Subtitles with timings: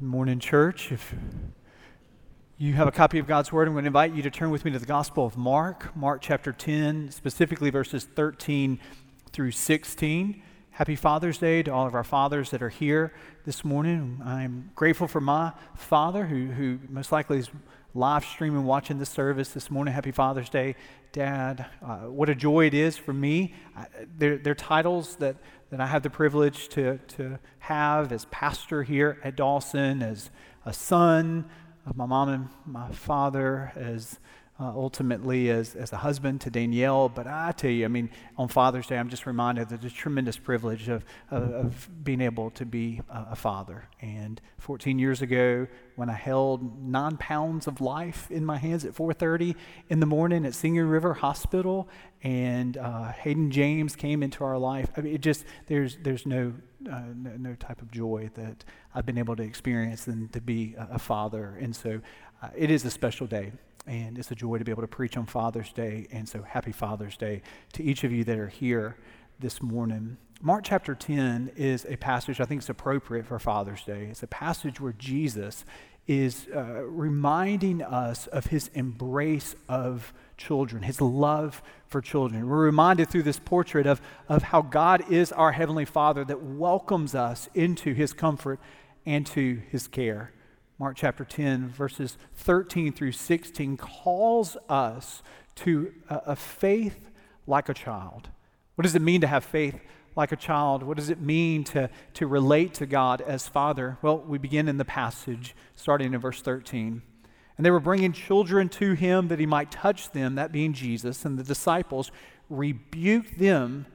[0.00, 0.92] Morning, church.
[0.92, 1.12] If
[2.56, 4.64] you have a copy of God's Word, I'm going to invite you to turn with
[4.64, 8.78] me to the Gospel of Mark, Mark chapter 10, specifically verses 13
[9.32, 10.40] through 16.
[10.70, 13.12] Happy Father's Day to all of our fathers that are here
[13.44, 14.22] this morning.
[14.24, 17.50] I'm grateful for my father, who, who most likely is
[17.94, 19.94] live streaming, watching this service this morning.
[19.94, 20.76] Happy Father's Day,
[21.12, 21.66] Dad.
[21.82, 23.54] Uh, what a joy it is for me.
[24.16, 25.36] They're, they're titles that
[25.70, 30.30] that I have the privilege to, to have as pastor here at Dawson, as
[30.64, 31.48] a son
[31.86, 34.18] of my mom and my father, as
[34.60, 37.08] uh, ultimately as, as a husband to Danielle.
[37.08, 40.36] But I tell you, I mean, on Father's Day, I'm just reminded of the tremendous
[40.36, 43.88] privilege of, of, of being able to be a, a, father.
[44.00, 48.94] And 14 years ago, when I held nine pounds of life in my hands at
[48.94, 49.54] 4:30
[49.88, 51.88] in the morning at Singing River Hospital,
[52.24, 56.52] and uh, Hayden James came into our life, I mean, it just there's there's no,
[56.90, 60.74] uh, no, no type of joy that I've been able to experience than to be
[60.76, 61.56] a, a father.
[61.60, 62.00] And so,
[62.42, 63.52] uh, it is a special day
[63.88, 66.06] and it's a joy to be able to preach on Father's Day.
[66.12, 68.96] And so, happy Father's Day to each of you that are here
[69.40, 70.18] this morning.
[70.40, 74.06] Mark chapter 10 is a passage I think is appropriate for Father's Day.
[74.10, 75.64] It's a passage where Jesus
[76.06, 82.48] is uh, reminding us of his embrace of children, his love for children.
[82.48, 87.14] We're reminded through this portrait of, of how God is our Heavenly Father that welcomes
[87.14, 88.58] us into his comfort
[89.04, 90.32] and to his care.
[90.80, 95.24] Mark chapter 10, verses 13 through 16, calls us
[95.56, 97.10] to a, a, faith
[97.48, 98.28] like a child.
[98.76, 99.80] What does it mean to have faith
[100.14, 100.84] like a child?
[100.84, 103.98] What does it mean to, to relate to God as Father?
[104.02, 107.02] Well, we begin in the passage starting in verse 13.
[107.56, 111.24] And they were bringing children to him that he might touch them, that being Jesus,
[111.24, 112.12] and the disciples
[112.48, 113.86] rebuked them,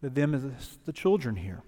[0.00, 1.62] that them is the children here.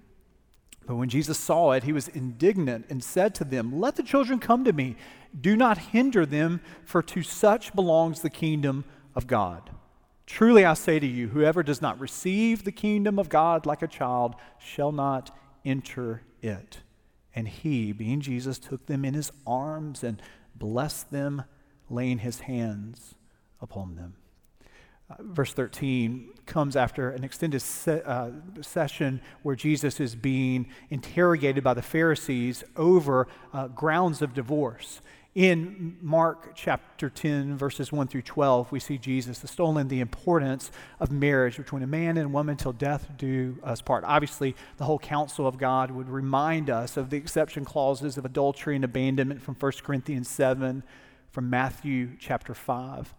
[0.87, 4.39] But when Jesus saw it, he was indignant and said to them, Let the children
[4.39, 4.95] come to me.
[5.39, 9.69] Do not hinder them, for to such belongs the kingdom of God.
[10.25, 13.87] Truly I say to you, whoever does not receive the kingdom of God like a
[13.87, 16.79] child shall not enter it.
[17.35, 20.21] And he, being Jesus, took them in his arms and
[20.55, 21.43] blessed them,
[21.89, 23.15] laying his hands
[23.61, 24.15] upon them.
[25.19, 28.31] Verse 13 comes after an extended se- uh,
[28.61, 34.99] session where Jesus is being interrogated by the Pharisees over uh, grounds of divorce.
[35.33, 41.11] In Mark chapter 10, verses 1 through 12, we see Jesus extolling the importance of
[41.11, 44.03] marriage between a man and a woman till death do us part.
[44.03, 48.75] Obviously, the whole counsel of God would remind us of the exception clauses of adultery
[48.75, 50.83] and abandonment from 1 Corinthians 7,
[51.29, 53.13] from Matthew chapter 5.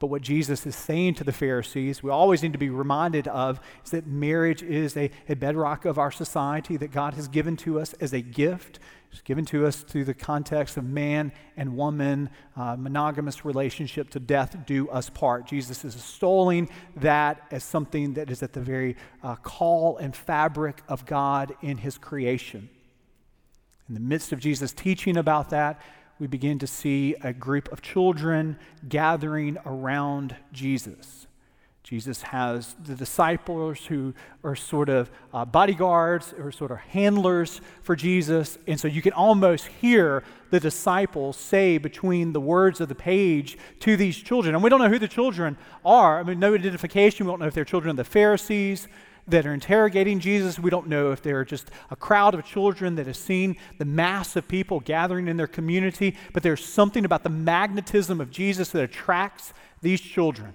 [0.00, 3.60] But what Jesus is saying to the Pharisees, we always need to be reminded of,
[3.84, 7.80] is that marriage is a, a bedrock of our society that God has given to
[7.80, 8.80] us as a gift.
[9.12, 14.20] It's given to us through the context of man and woman, uh, monogamous relationship to
[14.20, 15.46] death do us part.
[15.46, 20.82] Jesus is extolling that as something that is at the very uh, call and fabric
[20.88, 22.68] of God in his creation.
[23.88, 25.80] In the midst of Jesus teaching about that,
[26.18, 28.58] we begin to see a group of children
[28.88, 31.26] gathering around Jesus.
[31.82, 37.94] Jesus has the disciples who are sort of uh, bodyguards or sort of handlers for
[37.94, 38.56] Jesus.
[38.66, 43.58] And so you can almost hear the disciples say between the words of the page
[43.80, 44.54] to these children.
[44.54, 46.20] And we don't know who the children are.
[46.20, 47.26] I mean, no identification.
[47.26, 48.88] We don't know if they're children of the Pharisees
[49.26, 50.58] that are interrogating Jesus.
[50.58, 54.36] We don't know if they're just a crowd of children that has seen the mass
[54.36, 58.82] of people gathering in their community, but there's something about the magnetism of Jesus that
[58.82, 60.54] attracts these children.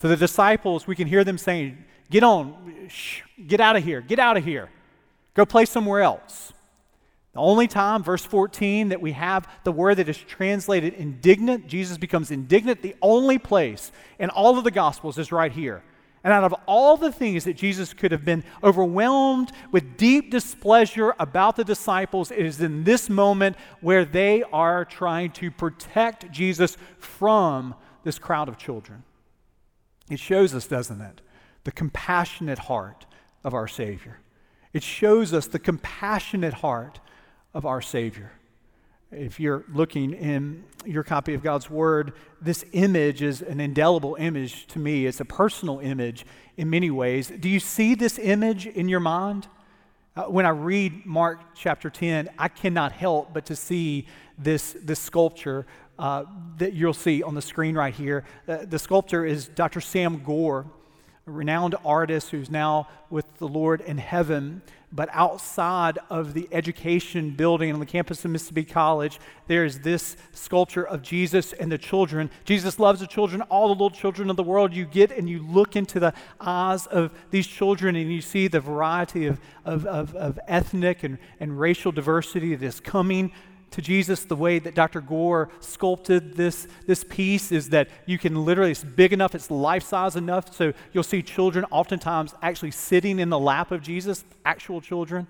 [0.00, 4.00] So the disciples, we can hear them saying, Get on, shh, get out of here,
[4.00, 4.68] get out of here,
[5.34, 6.52] go play somewhere else.
[7.32, 11.96] The only time, verse 14, that we have the word that is translated indignant, Jesus
[11.96, 15.84] becomes indignant, the only place in all of the Gospels is right here.
[16.22, 21.14] And out of all the things that Jesus could have been overwhelmed with deep displeasure
[21.18, 26.76] about the disciples, it is in this moment where they are trying to protect Jesus
[26.98, 27.74] from
[28.04, 29.02] this crowd of children.
[30.10, 31.20] It shows us, doesn't it,
[31.64, 33.06] the compassionate heart
[33.42, 34.20] of our Savior.
[34.72, 37.00] It shows us the compassionate heart
[37.54, 38.32] of our Savior
[39.12, 44.66] if you're looking in your copy of God's Word, this image is an indelible image
[44.68, 45.06] to me.
[45.06, 46.24] It's a personal image
[46.56, 47.28] in many ways.
[47.28, 49.48] Do you see this image in your mind?
[50.16, 54.06] Uh, when I read Mark chapter 10, I cannot help but to see
[54.38, 55.66] this, this sculpture
[55.98, 56.24] uh,
[56.58, 58.24] that you'll see on the screen right here.
[58.46, 59.80] Uh, the sculptor is Dr.
[59.80, 60.66] Sam Gore,
[61.30, 64.62] renowned artist who's now with the Lord in heaven.
[64.92, 70.82] But outside of the education building on the campus of Mississippi College, there's this sculpture
[70.82, 72.28] of Jesus and the children.
[72.44, 74.74] Jesus loves the children, all the little children of the world.
[74.74, 78.58] You get and you look into the eyes of these children and you see the
[78.58, 83.30] variety of, of, of, of ethnic and, and racial diversity that is coming
[83.72, 85.00] to Jesus, the way that Dr.
[85.00, 89.84] Gore sculpted this, this piece is that you can literally, it's big enough, it's life
[89.84, 94.80] size enough, so you'll see children oftentimes actually sitting in the lap of Jesus, actual
[94.80, 95.26] children.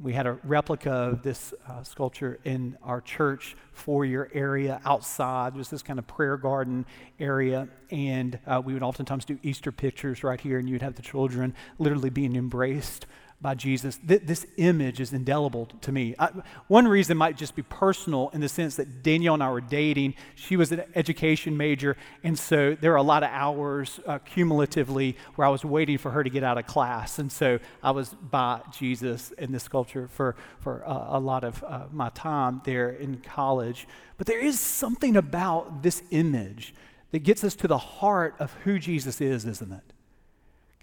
[0.00, 5.70] We had a replica of this uh, sculpture in our church foyer area outside, just
[5.70, 6.86] this kind of prayer garden
[7.20, 7.68] area.
[7.90, 11.54] And uh, we would oftentimes do Easter pictures right here, and you'd have the children
[11.78, 13.06] literally being embraced
[13.42, 16.14] by Jesus, th- this image is indelible to me.
[16.16, 16.30] I,
[16.68, 20.14] one reason might just be personal in the sense that Danielle and I were dating.
[20.36, 25.16] She was an education major, and so there are a lot of hours uh, cumulatively
[25.34, 27.18] where I was waiting for her to get out of class.
[27.18, 31.62] And so I was by Jesus in this sculpture for, for uh, a lot of
[31.64, 33.88] uh, my time there in college.
[34.18, 36.74] But there is something about this image
[37.10, 39.92] that gets us to the heart of who Jesus is, isn't it?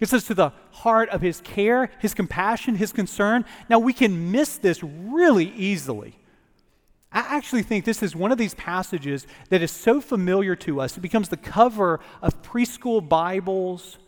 [0.00, 3.44] Gets us to the heart of his care, his compassion, his concern.
[3.68, 6.16] Now, we can miss this really easily.
[7.12, 10.96] I actually think this is one of these passages that is so familiar to us.
[10.96, 13.98] It becomes the cover of preschool Bibles,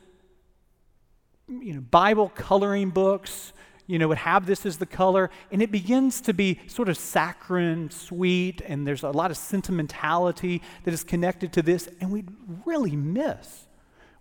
[1.48, 3.52] you know, Bible coloring books,
[3.86, 6.96] you know, would have this as the color, and it begins to be sort of
[6.96, 12.24] saccharine, sweet, and there's a lot of sentimentality that is connected to this, and we
[12.64, 13.66] really miss.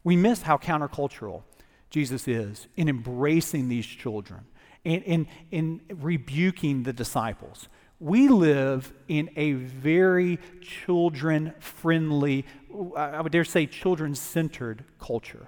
[0.03, 1.43] We miss how countercultural
[1.91, 4.45] Jesus is in embracing these children
[4.83, 7.67] and in, in rebuking the disciples.
[7.99, 12.45] We live in a very children friendly,
[12.95, 15.47] I would dare say children centered culture.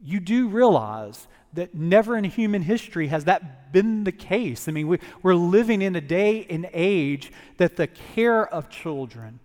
[0.00, 4.68] You do realize that never in human history has that been the case.
[4.68, 9.40] I mean, we, are living in a day and age that the care of children,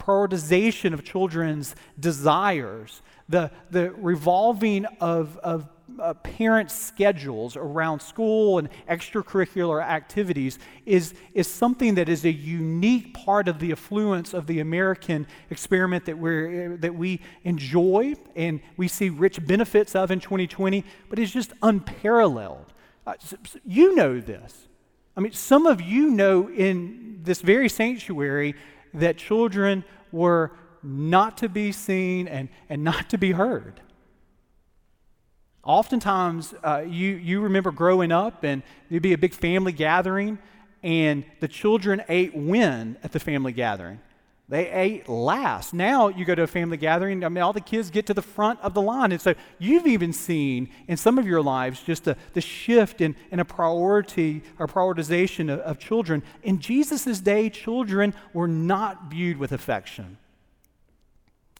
[0.00, 5.68] prioritization of children's desires, the, the revolving of, of
[5.98, 13.12] uh, parents' schedules around school and extracurricular activities is, is something that is a unique
[13.12, 18.88] part of the affluence of the American experiment that, we're, that we enjoy and we
[18.88, 22.72] see rich benefits of in 2020, but it's just unparalleled.
[23.06, 23.14] Uh,
[23.64, 24.68] you know this.
[25.16, 28.54] I mean, some of you know in this very sanctuary
[28.94, 30.52] that children were
[30.82, 33.80] not to be seen and, and not to be heard.
[35.62, 40.38] Oftentimes, uh, you, you remember growing up, and there'd be a big family gathering,
[40.82, 44.00] and the children ate when at the family gathering?
[44.50, 45.72] They ate last.
[45.72, 48.20] Now you go to a family gathering, I mean, all the kids get to the
[48.20, 49.12] front of the line.
[49.12, 53.14] And so you've even seen in some of your lives just the, the shift in,
[53.30, 56.24] in a priority or prioritization of, of children.
[56.42, 60.18] In Jesus' day, children were not viewed with affection.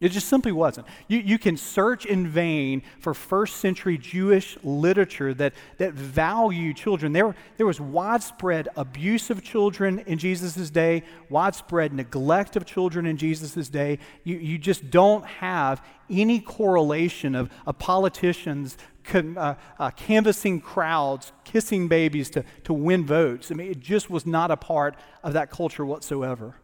[0.01, 0.87] It just simply wasn't.
[1.09, 7.13] You, you can search in vain for first century Jewish literature that, that value children.
[7.13, 13.19] There, there was widespread abuse of children in Jesus' day, widespread neglect of children in
[13.19, 13.99] Jesus' day.
[14.25, 18.79] You, you just don't have any correlation of, of politicians
[19.13, 23.51] uh, uh, canvassing crowds, kissing babies to, to win votes.
[23.51, 26.55] I mean, it just was not a part of that culture whatsoever.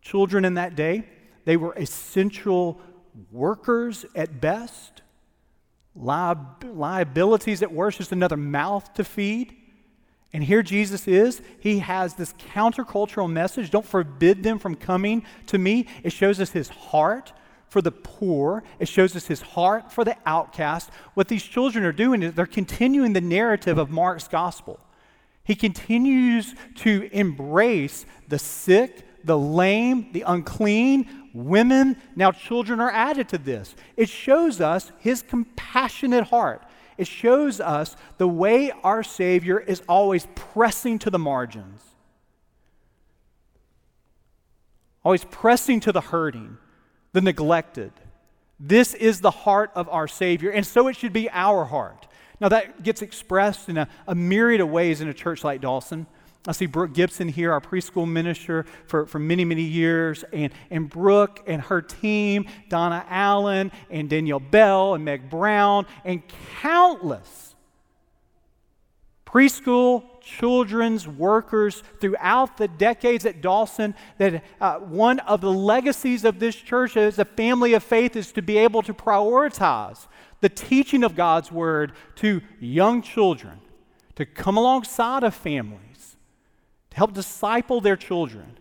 [0.00, 1.04] Children in that day,
[1.44, 2.78] they were essential
[3.30, 5.02] workers at best,
[5.94, 9.54] liabilities at worst, just another mouth to feed.
[10.32, 11.40] And here Jesus is.
[11.58, 13.70] He has this countercultural message.
[13.70, 15.86] Don't forbid them from coming to me.
[16.02, 17.32] It shows us his heart
[17.68, 20.90] for the poor, it shows us his heart for the outcast.
[21.14, 24.80] What these children are doing is they're continuing the narrative of Mark's gospel.
[25.44, 33.28] He continues to embrace the sick, the lame, the unclean, women, now children are added
[33.30, 33.74] to this.
[33.96, 36.62] It shows us his compassionate heart.
[36.96, 41.80] It shows us the way our Savior is always pressing to the margins,
[45.04, 46.58] always pressing to the hurting,
[47.12, 47.92] the neglected.
[48.58, 52.08] This is the heart of our Savior, and so it should be our heart.
[52.40, 56.06] Now, that gets expressed in a, a myriad of ways in a church like Dawson.
[56.46, 60.88] I see Brooke Gibson here, our preschool minister for, for many, many years, and, and
[60.88, 66.22] Brooke and her team, Donna Allen and Danielle Bell and Meg Brown, and
[66.60, 67.48] countless
[69.28, 76.38] preschool children's workers throughout the decades at Dawson that uh, one of the legacies of
[76.38, 80.06] this church as a family of faith is to be able to prioritize
[80.40, 83.60] the teaching of God's word to young children,
[84.14, 85.87] to come alongside families, to
[86.98, 88.58] help disciple their children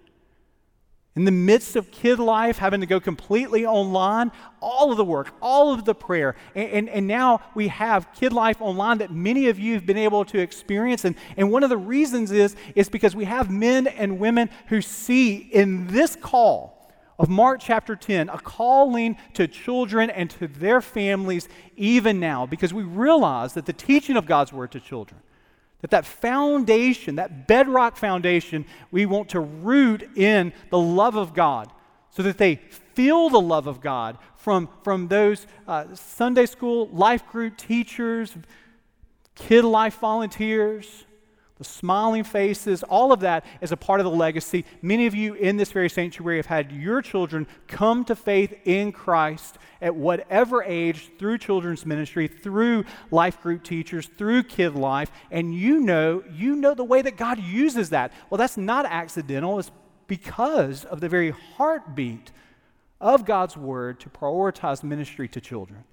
[1.17, 5.33] in the midst of kid life, having to go completely online, all of the work,
[5.41, 6.35] all of the prayer.
[6.53, 9.97] And, and, and, now we have kid life online that many of you have been
[9.97, 11.05] able to experience.
[11.05, 14.79] And, and one of the reasons is, is because we have men and women who
[14.79, 20.81] see in this call of Mark chapter 10 a calling to children and to their
[20.81, 25.19] families even now, because we realize that the teaching of God's word to children
[25.81, 31.71] that that foundation, that bedrock foundation, we want to root in the love of God
[32.09, 32.55] so that they
[32.95, 38.35] feel the love of God from, from those uh, Sunday school life group teachers,
[39.35, 41.05] kid life volunteers,
[41.57, 44.63] the smiling faces, all of that is a part of the legacy.
[44.81, 48.91] Many of you in this very sanctuary have had your children come to faith in
[48.91, 55.53] Christ at whatever age through children's ministry, through life group teachers, through kid life, and
[55.53, 58.11] you know, you know the way that God uses that.
[58.29, 59.71] Well, that's not accidental, it's
[60.07, 62.31] because of the very heartbeat
[63.01, 65.83] of God's word to prioritize ministry to children.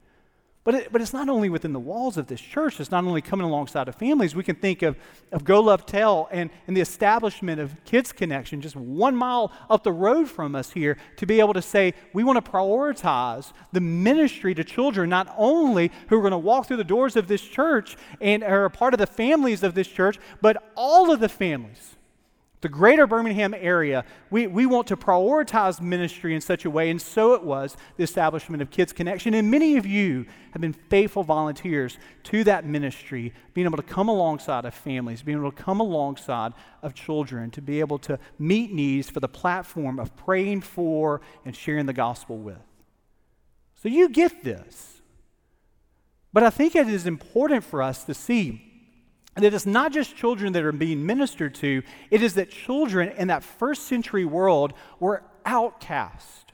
[0.64, 3.20] But, it, but it's not only within the walls of this church, it's not only
[3.20, 4.34] coming alongside of families.
[4.34, 4.96] We can think of,
[5.30, 9.84] of Go Love Tell and, and the establishment of Kids Connection just one mile up
[9.84, 13.80] the road from us here to be able to say, we want to prioritize the
[13.80, 17.42] ministry to children, not only who are going to walk through the doors of this
[17.42, 21.28] church and are a part of the families of this church, but all of the
[21.28, 21.96] families
[22.64, 27.00] the greater Birmingham area, we, we want to prioritize ministry in such a way, and
[27.00, 29.34] so it was the establishment of Kids Connection.
[29.34, 34.08] And many of you have been faithful volunteers to that ministry, being able to come
[34.08, 38.72] alongside of families, being able to come alongside of children, to be able to meet
[38.72, 42.64] needs for the platform of praying for and sharing the gospel with.
[43.74, 45.02] So you get this.
[46.32, 48.73] But I think it is important for us to see
[49.42, 53.28] that it's not just children that are being ministered to, it is that children in
[53.28, 56.52] that first century world were outcast,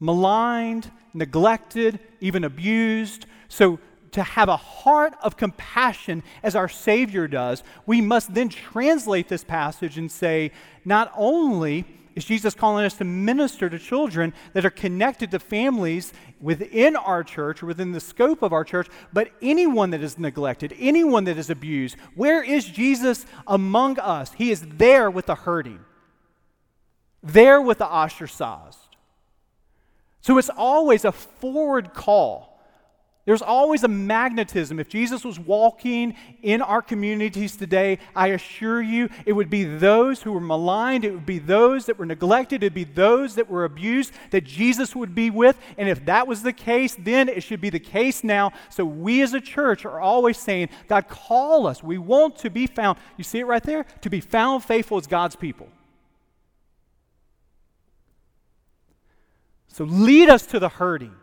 [0.00, 3.26] maligned, neglected, even abused.
[3.48, 3.78] So,
[4.10, 9.42] to have a heart of compassion as our Savior does, we must then translate this
[9.42, 10.52] passage and say,
[10.84, 11.84] not only
[12.14, 17.24] is Jesus calling us to minister to children that are connected to families within our
[17.24, 21.50] church within the scope of our church, but anyone that is neglected, anyone that is
[21.50, 21.96] abused.
[22.14, 24.32] Where is Jesus among us?
[24.34, 25.80] He is there with the hurting,
[27.22, 28.78] there with the ostracized.
[30.20, 32.53] So it's always a forward call
[33.26, 34.78] there's always a magnetism.
[34.78, 40.20] If Jesus was walking in our communities today, I assure you, it would be those
[40.20, 43.48] who were maligned, it would be those that were neglected, it would be those that
[43.48, 45.58] were abused that Jesus would be with.
[45.78, 48.52] And if that was the case, then it should be the case now.
[48.68, 51.82] So we as a church are always saying, God, call us.
[51.82, 52.98] We want to be found.
[53.16, 53.86] You see it right there?
[54.02, 55.68] To be found faithful as God's people.
[59.68, 61.14] So lead us to the hurting.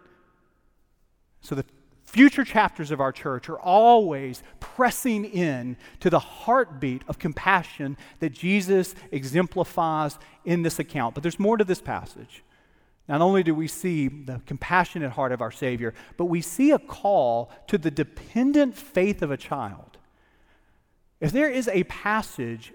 [1.42, 1.66] So the
[2.12, 8.34] future chapters of our church are always pressing in to the heartbeat of compassion that
[8.34, 11.16] Jesus exemplifies in this account.
[11.16, 12.44] But there's more to this passage.
[13.08, 16.80] Not only do we see the compassionate heart of our Savior, but we see a
[16.80, 19.98] call to the dependent faith of a child.
[21.22, 22.74] If there is a passage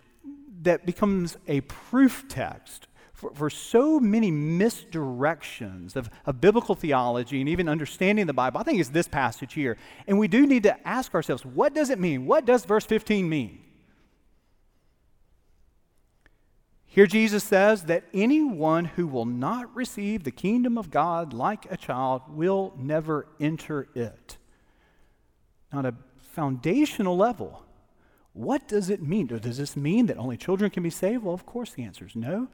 [0.63, 7.49] that becomes a proof text for, for so many misdirections of, of biblical theology and
[7.49, 9.79] even understanding the Bible, I think it's this passage here.
[10.07, 12.27] And we do need to ask ourselves what does it mean?
[12.27, 13.63] What does verse 15 mean?
[16.85, 21.77] Here, Jesus says that anyone who will not receive the kingdom of God like a
[21.77, 24.37] child will never enter it.
[25.73, 27.63] On a foundational level,
[28.35, 29.27] what does it mean?
[29.27, 31.25] Does this mean that only children can be saved?
[31.25, 32.49] Well, of course, the answer is no.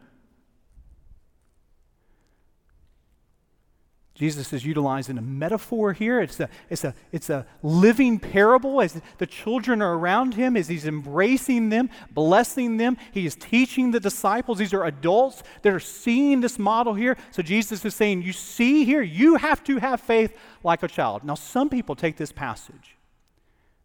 [4.14, 6.20] Jesus is utilizing a metaphor here.
[6.20, 10.68] It's a, it's, a, it's a living parable as the children are around him, as
[10.68, 12.98] he's embracing them, blessing them.
[13.12, 14.58] He is teaching the disciples.
[14.58, 17.16] These are adults that are seeing this model here.
[17.30, 21.24] So Jesus is saying, You see here, you have to have faith like a child.
[21.24, 22.96] Now, some people take this passage,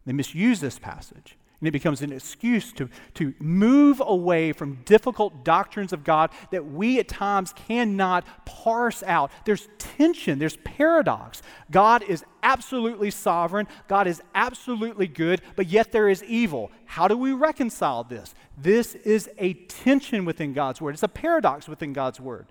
[0.04, 5.44] they misuse this passage, And it becomes an excuse to, to move away from difficult
[5.44, 9.32] doctrines of God that we at times cannot parse out.
[9.44, 11.42] There's tension, there's paradox.
[11.68, 16.70] God is absolutely sovereign, God is absolutely good, but yet there is evil.
[16.84, 18.36] How do we reconcile this?
[18.56, 22.46] This is a tension within God's word, it's a paradox within God's word.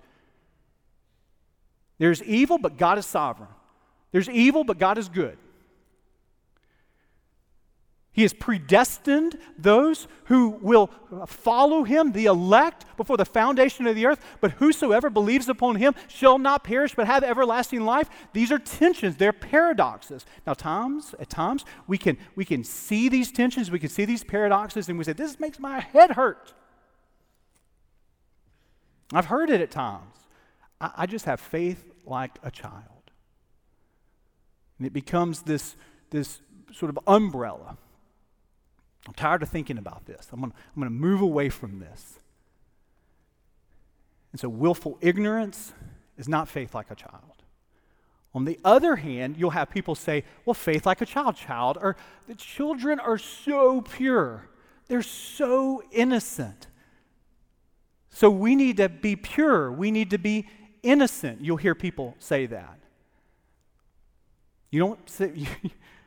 [1.96, 3.48] There's evil, but God is sovereign.
[4.12, 5.36] There's evil, but God is good.
[8.18, 10.90] He has predestined those who will
[11.28, 14.20] follow him, the elect, before the foundation of the earth.
[14.40, 18.10] But whosoever believes upon him shall not perish, but have everlasting life.
[18.32, 20.26] These are tensions, they're paradoxes.
[20.48, 24.24] Now, times, at times, we can, we can see these tensions, we can see these
[24.24, 26.52] paradoxes, and we say, This makes my head hurt.
[29.12, 30.16] I've heard it at times.
[30.80, 33.12] I, I just have faith like a child.
[34.76, 35.76] And it becomes this,
[36.10, 36.40] this
[36.72, 37.78] sort of umbrella
[39.08, 40.28] I'm tired of thinking about this.
[40.32, 42.18] I'm going I'm to move away from this.
[44.32, 45.72] And so, willful ignorance
[46.18, 47.42] is not faith like a child.
[48.34, 51.96] On the other hand, you'll have people say, well, faith like a child, child, or
[52.26, 54.50] the children are so pure,
[54.88, 56.66] they're so innocent.
[58.10, 60.46] So we need to be pure, we need to be
[60.82, 61.40] innocent.
[61.40, 62.78] You'll hear people say that.
[64.70, 65.32] You don't say,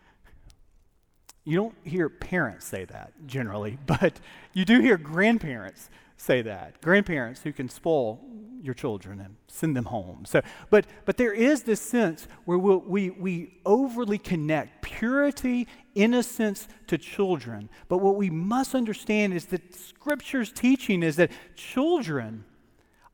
[1.44, 4.20] You don't hear parents say that generally, but
[4.54, 6.80] you do hear grandparents say that.
[6.82, 8.20] Grandparents who can spoil
[8.62, 10.24] your children and send them home.
[10.26, 16.68] So, but, but there is this sense where we'll, we, we overly connect purity, innocence
[16.88, 17.70] to children.
[17.88, 22.46] But what we must understand is that Scripture's teaching is that children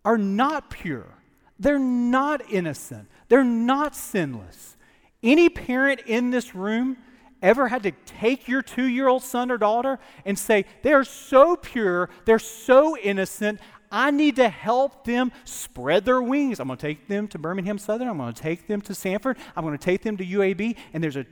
[0.03, 1.17] are not pure,
[1.59, 4.75] they're not innocent, they're not sinless.
[5.23, 6.97] Any parent in this room
[7.41, 11.55] ever had to take your two year old son or daughter and say, they're so
[11.55, 13.59] pure, they're so innocent,
[13.91, 16.59] I need to help them spread their wings.
[16.59, 19.37] I'm going to take them to Birmingham Southern, I'm going to take them to Samford,
[19.55, 21.25] I'm going to take them to UAB, and there's a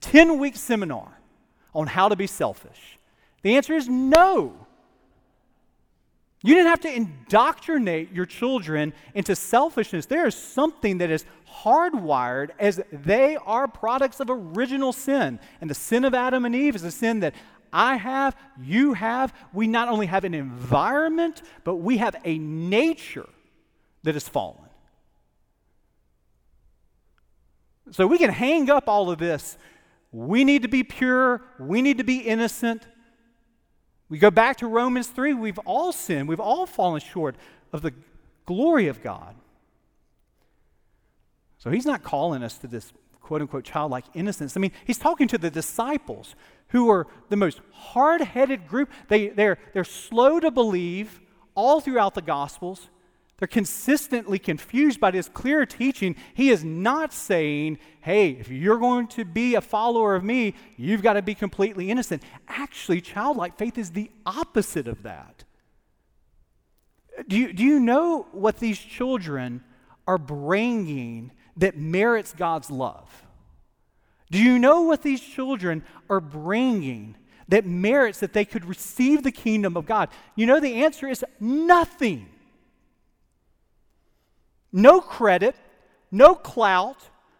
[0.00, 1.18] 10 week seminar
[1.74, 2.98] on how to be selfish.
[3.42, 4.66] The answer is no.
[6.44, 10.06] You didn't have to indoctrinate your children into selfishness.
[10.06, 11.24] There is something that is
[11.62, 15.38] hardwired as they are products of original sin.
[15.60, 17.34] And the sin of Adam and Eve is a sin that
[17.72, 19.32] I have, you have.
[19.52, 23.28] We not only have an environment, but we have a nature
[24.02, 24.68] that is fallen.
[27.92, 29.56] So we can hang up all of this.
[30.10, 32.86] We need to be pure, we need to be innocent.
[34.12, 37.34] We go back to Romans 3, we've all sinned, we've all fallen short
[37.72, 37.94] of the
[38.44, 39.34] glory of God.
[41.56, 44.54] So he's not calling us to this quote unquote childlike innocence.
[44.54, 46.34] I mean, he's talking to the disciples
[46.68, 48.90] who are the most hard headed group.
[49.08, 51.22] They, they're, they're slow to believe
[51.54, 52.90] all throughout the Gospels.
[53.42, 56.14] They're consistently confused by this clear teaching.
[56.32, 61.02] He is not saying, hey, if you're going to be a follower of me, you've
[61.02, 62.22] got to be completely innocent.
[62.46, 65.42] Actually, childlike faith is the opposite of that.
[67.26, 69.64] Do you, do you know what these children
[70.06, 73.24] are bringing that merits God's love?
[74.30, 77.16] Do you know what these children are bringing
[77.48, 80.10] that merits that they could receive the kingdom of God?
[80.36, 82.28] You know, the answer is nothing
[84.72, 85.54] no credit,
[86.10, 86.96] no clout,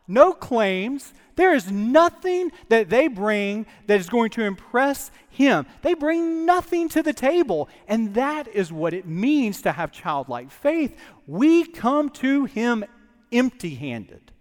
[0.06, 1.14] no claims.
[1.36, 5.66] There is nothing that they bring that is going to impress him.
[5.80, 7.68] They bring nothing to the table.
[7.88, 10.96] And that is what it means to have childlike faith.
[11.26, 12.84] We come to him
[13.32, 14.32] empty handed.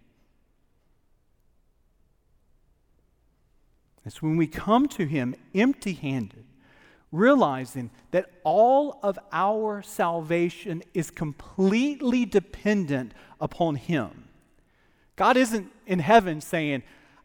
[4.04, 6.44] It's when we come to him empty handed
[7.12, 14.28] realizing that all of our salvation is completely dependent upon Him.
[15.14, 16.82] God isn't in heaven saying,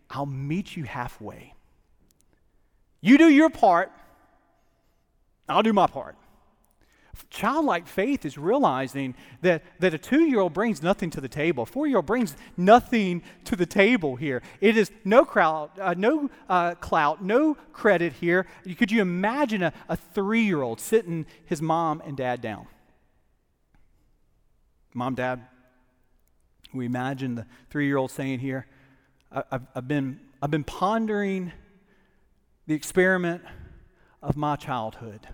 [0.09, 1.53] I'll meet you halfway.
[3.01, 3.91] You do your part,
[5.47, 6.17] I'll do my part.
[7.29, 11.63] Childlike faith is realizing that, that a two year old brings nothing to the table.
[11.63, 14.41] A four year old brings nothing to the table here.
[14.61, 18.47] It is no, crowd, uh, no uh, clout, no credit here.
[18.77, 22.67] Could you imagine a, a three year old sitting his mom and dad down?
[24.93, 25.45] Mom, dad,
[26.73, 28.65] we imagine the three year old saying here,
[29.31, 31.51] I've, I've, been, I've been pondering
[32.65, 33.43] the experiment
[34.21, 35.27] of my childhood.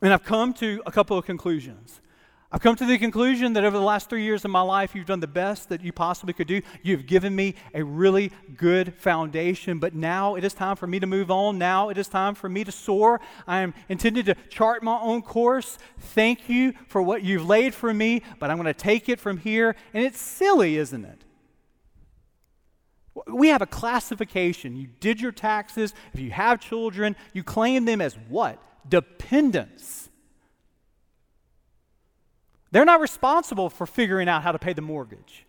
[0.00, 2.00] And I've come to a couple of conclusions.
[2.50, 5.04] I've come to the conclusion that over the last three years of my life, you've
[5.04, 6.62] done the best that you possibly could do.
[6.82, 11.06] You've given me a really good foundation, but now it is time for me to
[11.06, 11.58] move on.
[11.58, 13.20] Now it is time for me to soar.
[13.46, 15.76] I am intended to chart my own course.
[15.98, 19.36] Thank you for what you've laid for me, but I'm going to take it from
[19.36, 19.76] here.
[19.92, 21.24] And it's silly, isn't it?
[23.26, 24.74] We have a classification.
[24.74, 25.92] You did your taxes.
[26.14, 28.62] If you have children, you claim them as what?
[28.88, 30.08] Dependents.
[32.70, 35.46] They're not responsible for figuring out how to pay the mortgage.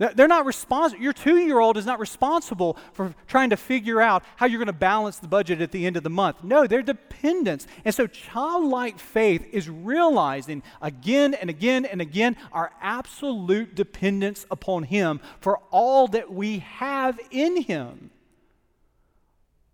[0.00, 1.02] They're not responsible.
[1.02, 4.66] Your two year old is not responsible for trying to figure out how you're going
[4.66, 6.42] to balance the budget at the end of the month.
[6.42, 7.66] No, they're dependents.
[7.84, 14.84] And so, childlike faith is realizing again and again and again our absolute dependence upon
[14.84, 18.10] Him for all that we have in Him.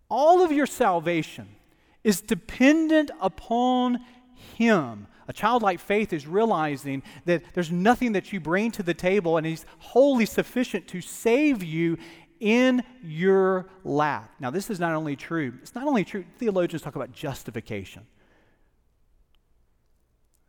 [0.08, 1.46] All of your salvation
[2.06, 3.98] is dependent upon
[4.54, 5.08] Him.
[5.26, 9.44] A childlike faith is realizing that there's nothing that you bring to the table, and
[9.44, 11.98] He's wholly sufficient to save you
[12.38, 14.30] in your lap.
[14.38, 18.06] Now, this is not only true, it's not only true, theologians talk about justification.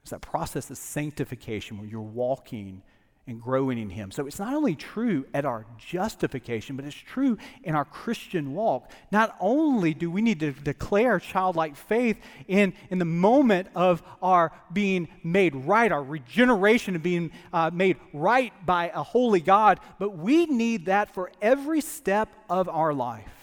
[0.04, 2.84] It's that process of sanctification where you're walking
[3.28, 4.10] and growing in Him.
[4.12, 8.90] So it's not only true at our justification, but it's true in our Christian walk.
[9.12, 14.52] Not only do we need to declare childlike faith in, in the moment of our
[14.72, 20.18] being made right, our regeneration of being uh, made right by a holy God, but
[20.18, 23.37] we need that for every step of our life.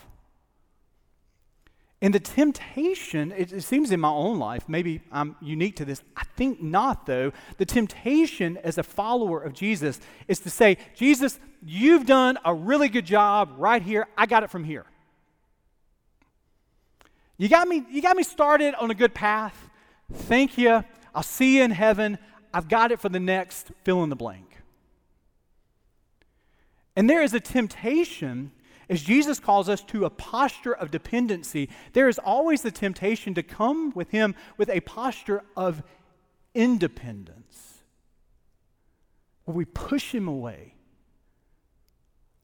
[2.04, 6.02] And the temptation, it, it, seems in my own life, maybe I'm unique to this.
[6.14, 7.32] I think not, though.
[7.56, 12.90] The temptation as a follower of Jesus is to say, Jesus, you've done a really
[12.90, 14.06] good job right here.
[14.18, 14.84] I got it from here.
[17.38, 19.56] You got me, you got me started on a good path.
[20.12, 20.84] Thank you.
[21.14, 22.18] I'll see you in heaven.
[22.52, 24.58] I've got it for the next fill in the blank.
[26.96, 28.52] And there is a temptation
[28.88, 33.42] as Jesus calls us to a posture of dependency, there is always the temptation to
[33.42, 35.82] come with Him with a posture of
[36.54, 37.82] independence.
[39.44, 40.74] Where we push Him away.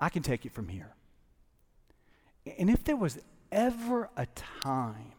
[0.01, 0.95] I can take it from here.
[2.59, 3.19] And if there was
[3.53, 5.13] ever a time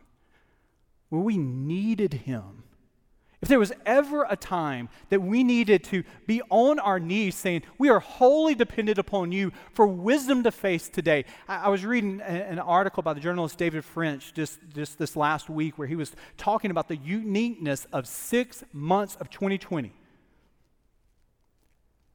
[1.10, 2.64] where we needed Him,
[3.42, 7.64] if there was ever a time that we needed to be on our knees saying,
[7.80, 11.26] We are wholly dependent upon you for wisdom to face today.
[11.48, 15.16] I, I was reading a, an article by the journalist David French just, just this
[15.16, 19.92] last week where he was talking about the uniqueness of six months of 2020.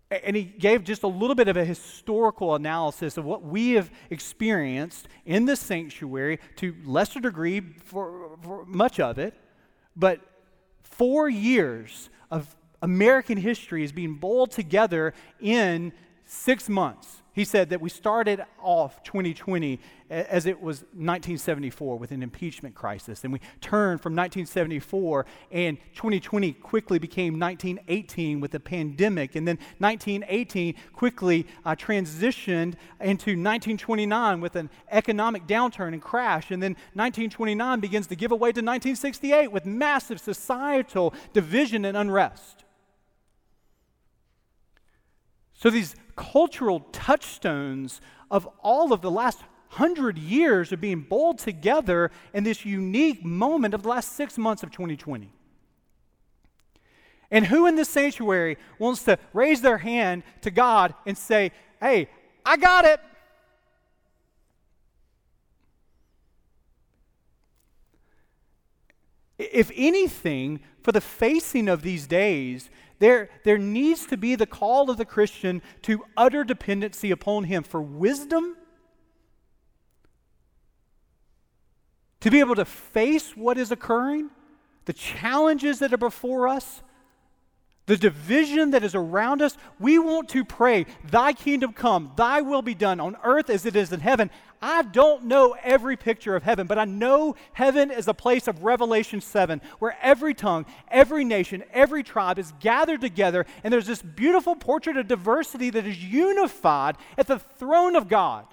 [0.08, 3.90] And he gave just a little bit of a historical analysis of what we have
[4.10, 9.34] experienced in the sanctuary to lesser degree for, for much of it,
[9.96, 10.20] but
[10.90, 15.92] Four years of American history is being boiled together in
[16.24, 17.22] six months.
[17.36, 23.24] He said that we started off 2020 as it was 1974 with an impeachment crisis.
[23.24, 29.36] And we turned from 1974, and 2020 quickly became 1918 with the pandemic.
[29.36, 32.72] And then 1918 quickly uh, transitioned
[33.02, 36.50] into 1929 with an economic downturn and crash.
[36.50, 42.64] And then 1929 begins to give away to 1968 with massive societal division and unrest.
[45.52, 48.00] So these cultural touchstones
[48.30, 53.74] of all of the last hundred years are being boiled together in this unique moment
[53.74, 55.30] of the last six months of 2020.
[57.30, 62.08] And who in this sanctuary wants to raise their hand to God and say, Hey,
[62.44, 63.00] I got it?
[69.38, 74.90] If anything, for the facing of these days, there, there needs to be the call
[74.90, 78.56] of the Christian to utter dependency upon Him for wisdom,
[82.20, 84.30] to be able to face what is occurring,
[84.86, 86.82] the challenges that are before us,
[87.86, 92.62] the division that is around us, we want to pray, Thy kingdom come, Thy will
[92.62, 94.30] be done on earth as it is in heaven.
[94.60, 98.64] I don't know every picture of heaven, but I know heaven is a place of
[98.64, 104.02] Revelation 7 where every tongue, every nation, every tribe is gathered together, and there's this
[104.02, 108.46] beautiful portrait of diversity that is unified at the throne of God.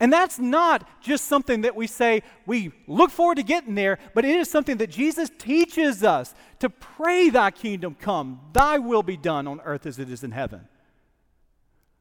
[0.00, 4.24] And that's not just something that we say we look forward to getting there, but
[4.24, 9.18] it is something that Jesus teaches us to pray, Thy kingdom come, Thy will be
[9.18, 10.66] done on earth as it is in heaven.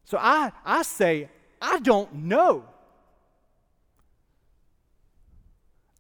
[0.06, 1.30] So I, I say,
[1.62, 2.64] I don't know.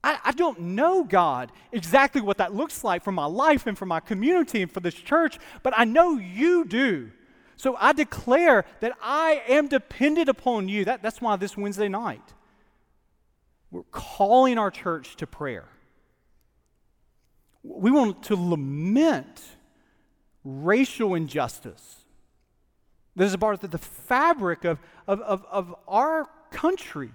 [0.01, 3.85] I, I, don't know, God, exactly what that looks like for my life and for
[3.85, 7.11] my community and for this church, but I know you do.
[7.59, 10.85] So I declare that I am dependent upon you.
[10.85, 12.23] That, that's why this Wednesday night,
[13.69, 15.65] we're calling our church to prayer.
[17.61, 19.41] We want to lament
[20.45, 21.97] racial injustice.
[23.17, 27.11] This is part of the fabric of, of, of, of our country.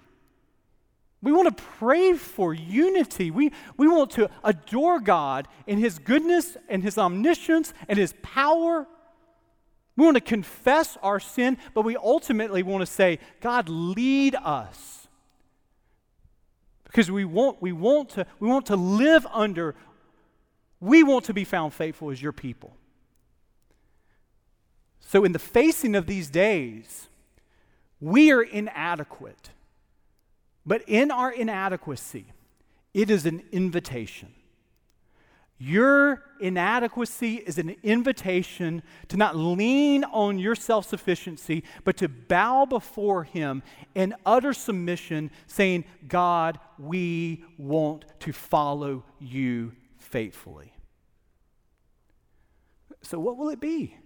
[1.22, 3.30] We want to pray for unity.
[3.30, 8.87] We, we want to adore God in His goodness and His omniscience and His power.
[9.96, 15.07] We want to confess our sin, but we ultimately want to say, God, lead us.
[16.85, 19.74] Because we want, we want, to, we want to live under,
[20.80, 22.76] we want to be found faithful as your people.
[25.00, 27.09] So, in the facing of these days,
[28.00, 29.50] we are inadequate.
[30.66, 32.26] But in our inadequacy,
[32.92, 34.35] it is an invitation.
[35.58, 42.64] Your inadequacy is an invitation to not lean on your self sufficiency, but to bow
[42.64, 43.62] before Him
[43.94, 50.74] in utter submission, saying, God, we want to follow you faithfully.
[53.02, 53.96] So, what will it be?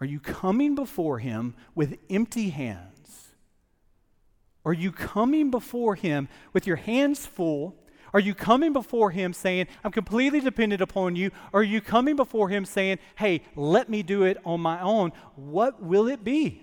[0.00, 3.34] Are you coming before Him with empty hands?
[4.64, 7.79] Are you coming before Him with your hands full?
[8.12, 11.30] Are you coming before Him saying, I'm completely dependent upon you?
[11.52, 15.12] Or are you coming before Him saying, hey, let me do it on my own?
[15.36, 16.62] What will it be?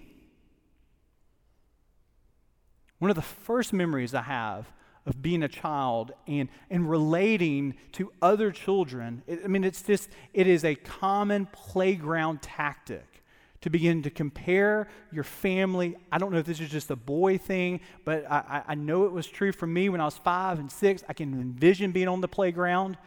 [2.99, 4.67] One of the first memories I have
[5.05, 10.47] of being a child and, and relating to other children, I mean, it's just, it
[10.47, 13.16] is a common playground tactic
[13.61, 15.95] to begin to compare your family.
[16.11, 19.11] I don't know if this is just a boy thing, but I, I know it
[19.11, 21.03] was true for me when I was five and six.
[21.09, 22.97] I can envision being on the playground.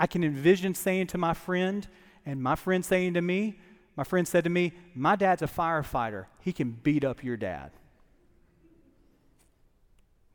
[0.00, 1.86] I can envision saying to my friend,
[2.26, 3.58] and my friend saying to me,
[3.96, 6.26] my friend said to me, My dad's a firefighter.
[6.40, 7.70] He can beat up your dad.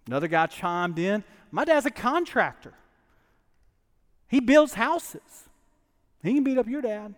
[0.06, 2.74] Another guy chimed in, My dad's a contractor.
[4.28, 5.50] He builds houses.
[6.22, 7.16] He can beat up your dad.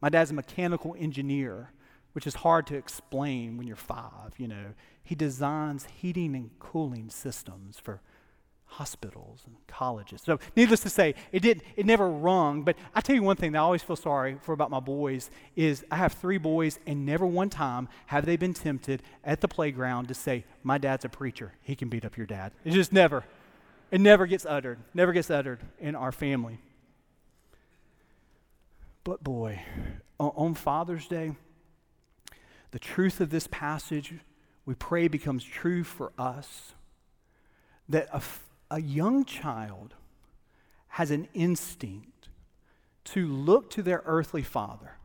[0.00, 1.72] My dad's a mechanical engineer,
[2.12, 4.74] which is hard to explain when you're five, you know.
[5.02, 8.00] He designs heating and cooling systems for
[8.72, 10.20] hospitals and colleges.
[10.22, 13.52] So, needless to say, it did it never rung, but I tell you one thing
[13.52, 17.06] that I always feel sorry for about my boys is I have three boys and
[17.06, 21.08] never one time have they been tempted at the playground to say, "My dad's a
[21.08, 21.54] preacher.
[21.62, 23.24] He can beat up your dad." It just never
[23.90, 24.78] it never gets uttered.
[24.92, 26.58] Never gets uttered in our family.
[29.08, 29.62] But boy,
[30.20, 31.32] on Father's Day,
[32.72, 34.12] the truth of this passage,
[34.66, 36.74] we pray, becomes true for us
[37.88, 38.20] that a,
[38.70, 39.94] a young child
[40.88, 42.28] has an instinct
[43.04, 44.98] to look to their earthly father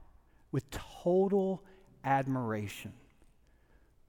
[0.52, 1.64] with total
[2.04, 2.92] admiration.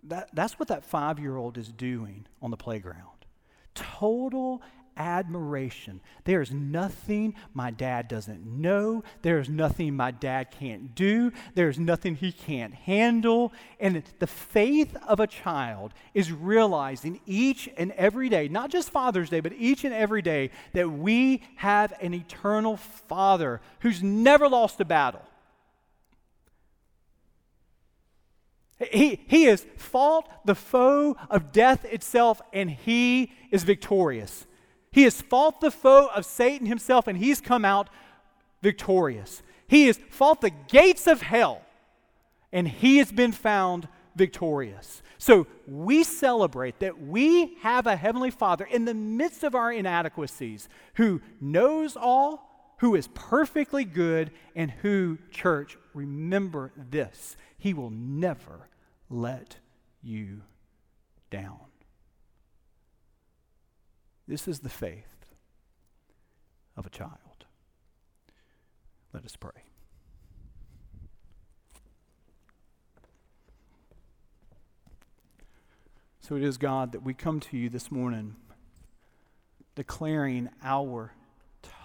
[0.03, 3.27] That, that's what that five year old is doing on the playground.
[3.77, 4.61] Total
[4.97, 6.01] admiration.
[6.25, 9.05] There's nothing my dad doesn't know.
[9.23, 11.33] There's nothing my dad can't do.
[11.55, 13.53] There's nothing he can't handle.
[13.81, 19.31] And the faith of a child is realizing each and every day, not just Father's
[19.31, 24.81] Day, but each and every day, that we have an eternal Father who's never lost
[24.81, 25.23] a battle.
[28.91, 34.47] He, he has fought the foe of death itself, and he is victorious.
[34.95, 37.89] He has fought the foe of Satan himself, and he's come out
[38.63, 39.43] victorious.
[39.67, 41.63] He has fought the gates of hell,
[42.53, 45.03] and he has been found victorious.
[45.19, 50.69] So we celebrate that we have a Heavenly Father in the midst of our inadequacies
[50.95, 58.69] who knows all, who is perfectly good, and who, church, remember this He will never
[59.11, 59.57] let
[60.05, 60.43] you
[61.31, 61.59] down.
[64.27, 65.35] This is the faith
[66.77, 67.11] of a child.
[69.13, 69.53] Let us pray.
[76.21, 78.37] So it is, God, that we come to you this morning
[79.75, 81.13] declaring our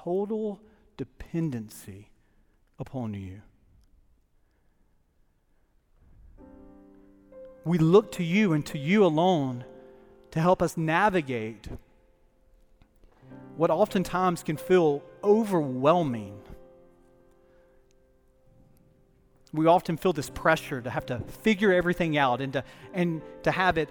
[0.04, 0.62] total
[0.96, 2.10] dependency
[2.80, 3.42] upon you.
[7.66, 9.66] We look to you and to you alone
[10.32, 11.68] to help us navigate
[13.60, 16.40] what oftentimes can feel overwhelming.
[19.52, 23.52] We often feel this pressure to have to figure everything out and to, and to
[23.52, 23.90] have it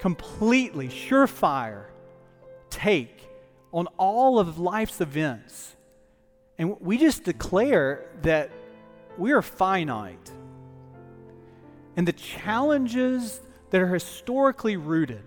[0.00, 1.84] completely, surefire
[2.70, 3.28] take
[3.74, 5.76] on all of life's events.
[6.56, 8.50] And we just declare that
[9.18, 10.32] we are finite.
[11.94, 15.24] And the challenges that are historically rooted,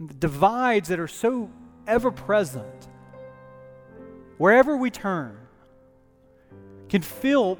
[0.00, 1.50] the divides that are so
[1.92, 2.88] ever present,
[4.38, 5.36] wherever we turn,
[6.88, 7.58] can feel,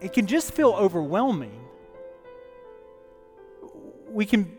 [0.00, 1.60] it can just feel overwhelming.
[4.08, 4.56] We can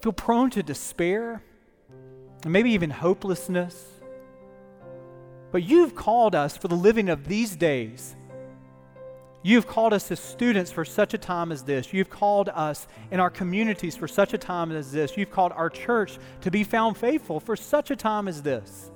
[0.00, 1.44] feel prone to despair
[2.42, 3.86] and maybe even hopelessness.
[5.52, 8.16] But you've called us for the living of these days.
[9.44, 11.92] You've called us as students for such a time as this.
[11.92, 15.16] You've called us in our communities for such a time as this.
[15.16, 18.92] You've called our church to be found faithful for such a time as this.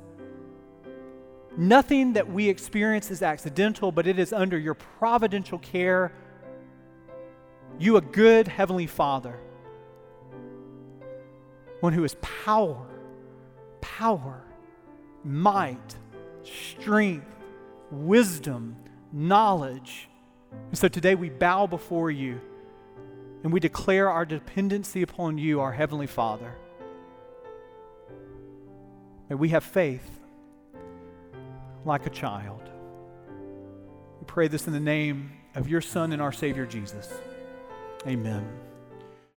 [1.57, 6.13] Nothing that we experience is accidental, but it is under your providential care.
[7.79, 9.41] You, a good Heavenly Father,
[11.81, 12.87] one who is power,
[13.81, 14.45] power,
[15.25, 15.97] might,
[16.45, 17.35] strength,
[17.91, 18.77] wisdom,
[19.13, 20.06] knowledge.
[20.69, 22.41] And so today we bow before you
[23.43, 26.53] and we declare our dependency upon you, our Heavenly Father.
[29.29, 30.21] May we have faith
[31.85, 32.63] like a child.
[34.21, 37.13] We pray this in the name of your Son and our Savior Jesus.
[38.07, 38.66] Amen.